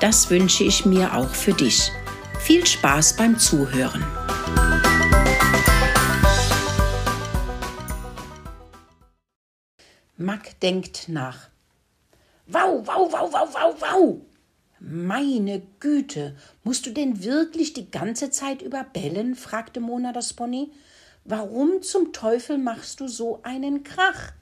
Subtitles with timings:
[0.00, 1.90] Das wünsche ich mir auch für dich.
[2.40, 4.04] Viel Spaß beim Zuhören.
[10.16, 11.48] Mack denkt nach.
[12.46, 14.20] Wow, wow, wow, wow, wow, wow.
[14.80, 19.34] Meine Güte, musst du denn wirklich die ganze Zeit über bellen?
[19.34, 20.70] fragte Mona das Pony.
[21.24, 24.32] Warum zum Teufel machst du so einen Krach?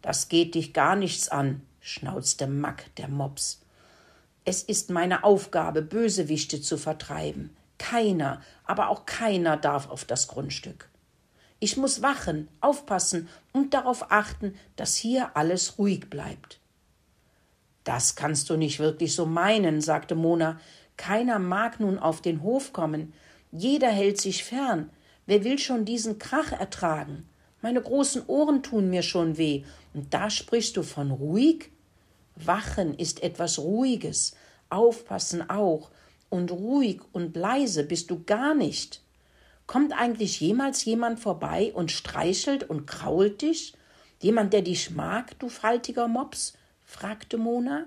[0.00, 3.60] Das geht dich gar nichts an, schnauzte Mack, der Mops.
[4.48, 7.54] Es ist meine Aufgabe, Bösewichte zu vertreiben.
[7.76, 10.88] Keiner, aber auch keiner darf auf das Grundstück.
[11.60, 16.60] Ich muss wachen, aufpassen und darauf achten, dass hier alles ruhig bleibt.
[17.84, 20.58] Das kannst du nicht wirklich so meinen, sagte Mona.
[20.96, 23.12] Keiner mag nun auf den Hof kommen.
[23.52, 24.88] Jeder hält sich fern.
[25.26, 27.28] Wer will schon diesen Krach ertragen?
[27.60, 29.64] Meine großen Ohren tun mir schon weh.
[29.92, 31.70] Und da sprichst du von ruhig?
[32.46, 34.34] Wachen ist etwas Ruhiges.
[34.70, 35.90] Aufpassen auch.
[36.30, 39.02] Und ruhig und leise bist du gar nicht.
[39.66, 43.74] Kommt eigentlich jemals jemand vorbei und streichelt und krault dich?
[44.20, 46.54] Jemand, der dich mag, du faltiger Mops?
[46.84, 47.86] fragte Mona.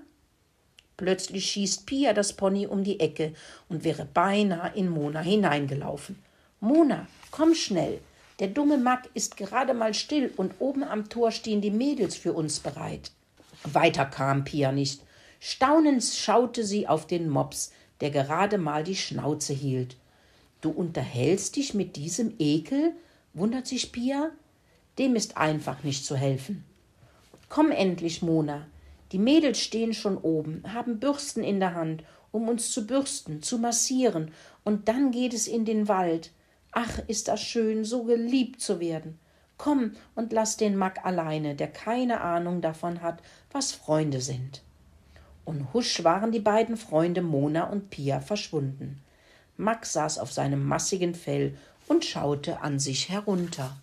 [0.96, 3.34] Plötzlich schießt Pia das Pony um die Ecke
[3.68, 6.22] und wäre beinahe in Mona hineingelaufen.
[6.60, 8.00] Mona, komm schnell.
[8.38, 12.32] Der dumme Mack ist gerade mal still und oben am Tor stehen die Mädels für
[12.32, 13.10] uns bereit.
[13.64, 15.02] Weiter kam Pia nicht.
[15.40, 19.96] Staunend schaute sie auf den Mops, der gerade mal die Schnauze hielt.
[20.60, 22.94] Du unterhältst dich mit diesem Ekel?
[23.34, 24.30] wundert sich Pia.
[24.98, 26.64] Dem ist einfach nicht zu helfen.
[27.48, 28.66] Komm endlich, Mona.
[29.12, 33.58] Die Mädels stehen schon oben, haben Bürsten in der Hand, um uns zu bürsten, zu
[33.58, 34.30] massieren,
[34.64, 36.30] und dann geht es in den Wald.
[36.72, 39.18] Ach, ist das schön, so geliebt zu werden.
[39.62, 44.60] Komm und lass den Mack alleine, der keine Ahnung davon hat, was Freunde sind.
[45.44, 49.00] Und husch waren die beiden Freunde Mona und Pia verschwunden.
[49.56, 51.56] Mack saß auf seinem massigen Fell
[51.86, 53.76] und schaute an sich herunter.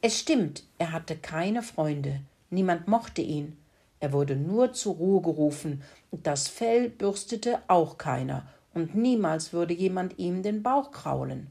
[0.00, 3.56] Es stimmt, er hatte keine Freunde, niemand mochte ihn,
[4.00, 9.72] er wurde nur zur Ruhe gerufen, und das Fell bürstete auch keiner, und niemals würde
[9.72, 11.46] jemand ihm den Bauch kraulen.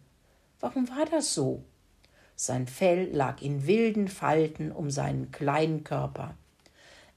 [0.59, 1.63] Warum war das so?
[2.41, 6.35] Sein Fell lag in wilden Falten um seinen kleinen Körper.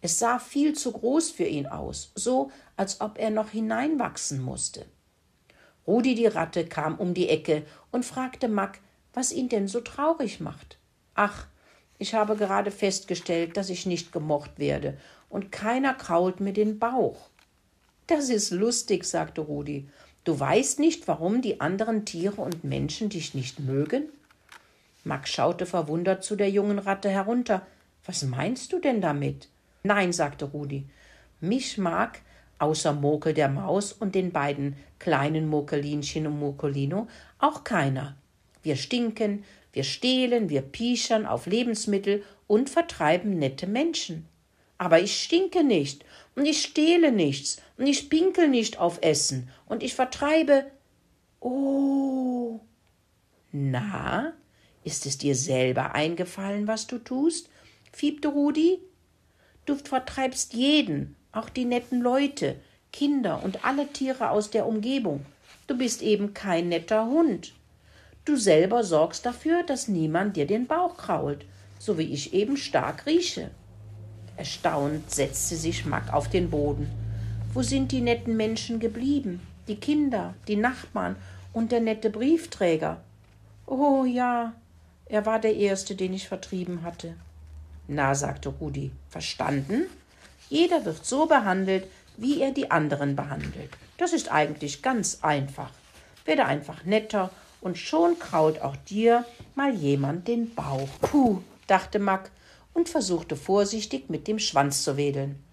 [0.00, 4.84] Es sah viel zu groß für ihn aus, so als ob er noch hineinwachsen musste.
[5.86, 7.62] Rudi die Ratte kam um die Ecke
[7.92, 8.80] und fragte Mack,
[9.12, 10.76] was ihn denn so traurig macht.
[11.14, 11.46] Ach,
[11.98, 17.28] ich habe gerade festgestellt, dass ich nicht gemocht werde und keiner krault mir den Bauch.
[18.08, 19.88] Das ist lustig, sagte Rudi.
[20.24, 24.08] Du weißt nicht, warum die anderen Tiere und Menschen dich nicht mögen?
[25.04, 27.66] Max schaute verwundert zu der jungen Ratte herunter.
[28.04, 29.48] Was meinst du denn damit?
[29.82, 30.86] Nein, sagte Rudi.
[31.40, 32.20] Mich mag,
[32.58, 37.08] außer Murkel der Maus und den beiden kleinen Murkelinchen und Murkolino,
[37.38, 38.16] auch keiner.
[38.62, 44.28] Wir stinken, wir stehlen, wir piechern auf Lebensmittel und vertreiben nette Menschen
[44.82, 49.80] aber ich stinke nicht und ich stehle nichts und ich pinkel nicht auf Essen und
[49.80, 50.64] ich vertreibe.
[51.38, 52.58] Oh.
[53.52, 54.32] Na,
[54.84, 57.48] ist es dir selber eingefallen, was du tust?
[57.92, 58.78] fiebte Rudi.
[59.66, 62.56] Du vertreibst jeden, auch die netten Leute,
[62.90, 65.24] Kinder und alle Tiere aus der Umgebung.
[65.66, 67.52] Du bist eben kein netter Hund.
[68.24, 71.44] Du selber sorgst dafür, dass niemand dir den Bauch krault,
[71.78, 73.50] so wie ich eben stark rieche.
[74.36, 76.88] Erstaunt setzte sich Mack auf den Boden.
[77.52, 79.40] Wo sind die netten Menschen geblieben?
[79.68, 81.16] Die Kinder, die Nachbarn
[81.52, 83.00] und der nette Briefträger.
[83.66, 84.54] Oh ja,
[85.12, 87.14] er war der Erste, den ich vertrieben hatte.
[87.86, 89.82] Na, sagte Rudi, verstanden?
[90.48, 91.86] Jeder wird so behandelt,
[92.16, 93.68] wie er die anderen behandelt.
[93.98, 95.70] Das ist eigentlich ganz einfach.
[96.24, 97.30] Werde einfach netter
[97.60, 100.88] und schon kraut auch dir mal jemand den Bauch.
[101.02, 102.30] Puh, dachte Mack,
[102.72, 105.44] und versuchte vorsichtig mit dem Schwanz zu wedeln.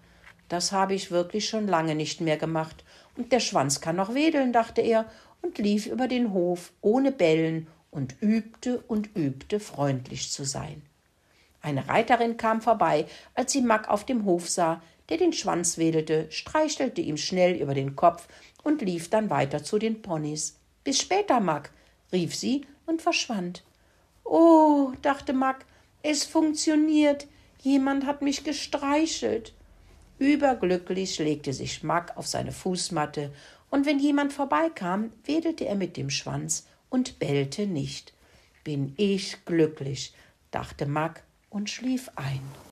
[0.48, 2.82] Das habe ich wirklich schon lange nicht mehr gemacht,
[3.14, 5.04] und der Schwanz kann noch wedeln, dachte er
[5.42, 10.82] und lief über den Hof ohne Bellen und übte und übte freundlich zu sein.
[11.62, 16.30] Eine Reiterin kam vorbei, als sie Mack auf dem Hof sah, der den Schwanz wedelte,
[16.30, 18.28] streichelte ihm schnell über den Kopf
[18.62, 20.56] und lief dann weiter zu den Ponys.
[20.84, 21.70] Bis später, Mack,
[22.12, 23.64] rief sie und verschwand.
[24.24, 25.66] Oh, dachte Mack,
[26.02, 27.26] es funktioniert.
[27.60, 29.52] Jemand hat mich gestreichelt.
[30.18, 33.32] Überglücklich legte sich Mack auf seine Fußmatte,
[33.70, 38.12] und wenn jemand vorbeikam, wedelte er mit dem Schwanz und bellte nicht.
[38.62, 40.12] Bin ich glücklich,
[40.50, 42.42] dachte Mack und schlief ein.